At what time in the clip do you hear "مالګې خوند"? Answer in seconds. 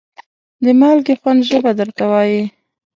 0.79-1.41